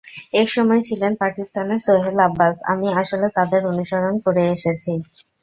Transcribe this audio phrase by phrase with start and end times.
[0.33, 4.93] একসময় ছিলেন পাকিস্তানের সোহেল আব্বাস, আমি আসলে তাঁদের অনুসরণ করে এনেছি।